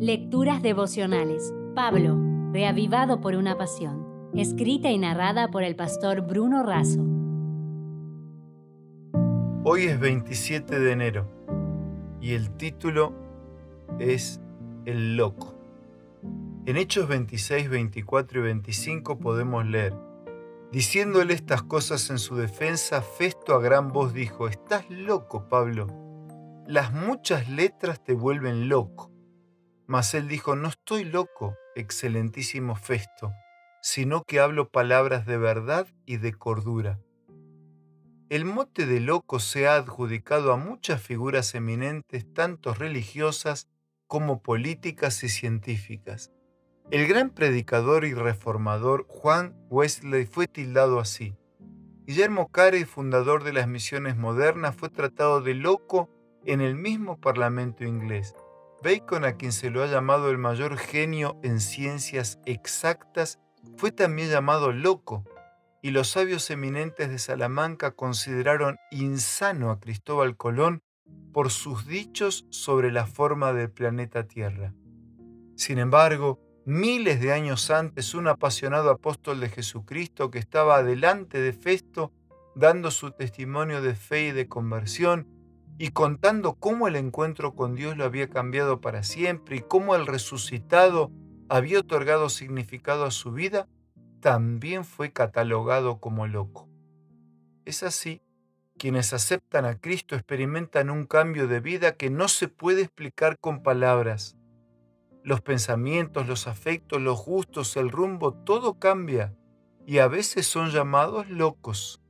[0.00, 1.52] Lecturas devocionales.
[1.74, 2.16] Pablo,
[2.52, 4.30] reavivado por una pasión.
[4.32, 7.04] Escrita y narrada por el pastor Bruno Razo.
[9.64, 11.26] Hoy es 27 de enero
[12.20, 13.12] y el título
[13.98, 14.40] es
[14.84, 15.56] El loco.
[16.66, 19.94] En Hechos 26, 24 y 25 podemos leer,
[20.70, 25.88] diciéndole estas cosas en su defensa, Festo a gran voz dijo, Estás loco, Pablo.
[26.68, 29.17] Las muchas letras te vuelven loco.
[29.88, 33.32] Mas él dijo, no estoy loco, excelentísimo Festo,
[33.80, 37.00] sino que hablo palabras de verdad y de cordura.
[38.28, 43.66] El mote de loco se ha adjudicado a muchas figuras eminentes, tanto religiosas
[44.06, 46.30] como políticas y científicas.
[46.90, 51.34] El gran predicador y reformador Juan Wesley fue tildado así.
[52.06, 56.10] Guillermo Carey, fundador de las misiones modernas, fue tratado de loco
[56.44, 58.34] en el mismo Parlamento inglés.
[58.82, 63.40] Bacon, a quien se lo ha llamado el mayor genio en ciencias exactas,
[63.76, 65.24] fue también llamado loco,
[65.82, 70.82] y los sabios eminentes de Salamanca consideraron insano a Cristóbal Colón
[71.32, 74.74] por sus dichos sobre la forma del planeta Tierra.
[75.56, 81.52] Sin embargo, miles de años antes, un apasionado apóstol de Jesucristo que estaba delante de
[81.52, 82.12] Festo,
[82.54, 85.26] dando su testimonio de fe y de conversión,
[85.78, 90.06] y contando cómo el encuentro con Dios lo había cambiado para siempre y cómo el
[90.06, 91.12] resucitado
[91.48, 93.68] había otorgado significado a su vida,
[94.20, 96.68] también fue catalogado como loco.
[97.64, 98.20] Es así,
[98.76, 103.62] quienes aceptan a Cristo experimentan un cambio de vida que no se puede explicar con
[103.62, 104.36] palabras.
[105.22, 109.34] Los pensamientos, los afectos, los gustos, el rumbo, todo cambia
[109.86, 112.00] y a veces son llamados locos.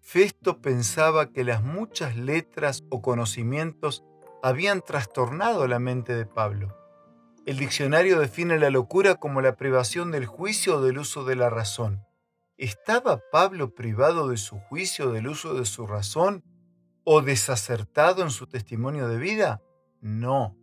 [0.00, 4.02] Festo pensaba que las muchas letras o conocimientos
[4.42, 6.76] habían trastornado la mente de Pablo.
[7.46, 11.50] El diccionario define la locura como la privación del juicio o del uso de la
[11.50, 12.04] razón.
[12.56, 16.44] ¿Estaba Pablo privado de su juicio, del uso de su razón
[17.04, 19.62] o desacertado en su testimonio de vida?
[20.00, 20.56] No.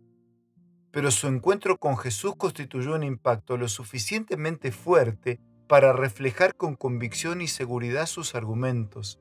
[0.90, 7.40] Pero su encuentro con Jesús constituyó un impacto lo suficientemente fuerte para reflejar con convicción
[7.40, 9.20] y seguridad sus argumentos.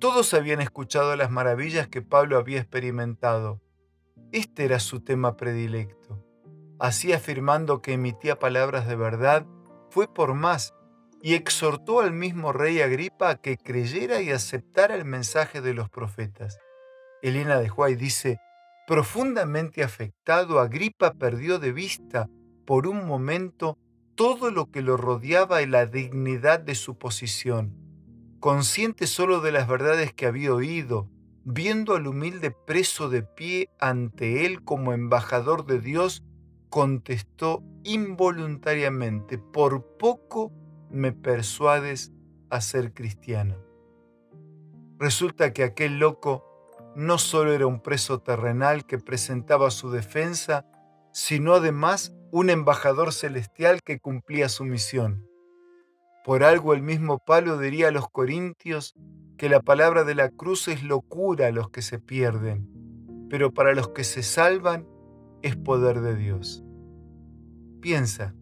[0.00, 3.60] Todos habían escuchado las maravillas que Pablo había experimentado.
[4.32, 6.24] Este era su tema predilecto.
[6.78, 9.44] Así afirmando que emitía palabras de verdad,
[9.90, 10.72] fue por más
[11.20, 15.90] y exhortó al mismo rey Agripa a que creyera y aceptara el mensaje de los
[15.90, 16.58] profetas.
[17.20, 18.40] Elena de Huay dice,
[18.86, 22.30] profundamente afectado, Agripa perdió de vista
[22.64, 23.76] por un momento
[24.14, 27.79] todo lo que lo rodeaba y la dignidad de su posición
[28.40, 31.08] consciente solo de las verdades que había oído,
[31.44, 36.24] viendo al humilde preso de pie ante él como embajador de Dios,
[36.70, 40.52] contestó involuntariamente, por poco
[40.90, 42.12] me persuades
[42.48, 43.56] a ser cristiano.
[44.98, 46.44] Resulta que aquel loco
[46.96, 50.66] no solo era un preso terrenal que presentaba su defensa,
[51.12, 55.29] sino además un embajador celestial que cumplía su misión.
[56.24, 58.94] Por algo el mismo Pablo diría a los corintios
[59.38, 62.68] que la palabra de la cruz es locura a los que se pierden,
[63.30, 64.86] pero para los que se salvan
[65.40, 66.62] es poder de Dios.
[67.80, 68.34] Piensa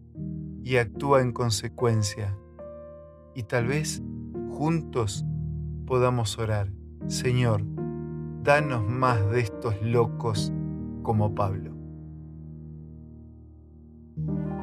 [0.63, 2.37] y actúa en consecuencia.
[3.33, 4.01] Y tal vez
[4.49, 5.23] juntos
[5.85, 6.73] podamos orar.
[7.07, 7.63] Señor,
[8.43, 10.51] danos más de estos locos
[11.01, 11.78] como Pablo.